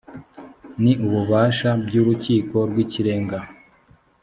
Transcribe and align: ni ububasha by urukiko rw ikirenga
ni 0.81 0.91
ububasha 1.05 1.69
by 1.85 1.93
urukiko 2.01 2.57
rw 2.69 2.77
ikirenga 2.83 3.37